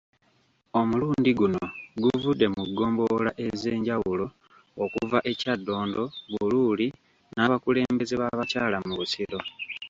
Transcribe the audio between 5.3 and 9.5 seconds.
e Kyaddondo, Buluuli n’abakulembeze b’abakyala mu Busiro.